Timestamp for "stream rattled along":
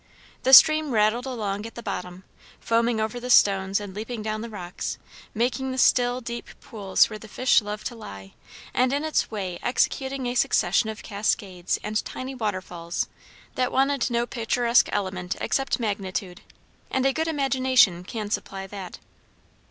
0.51-1.67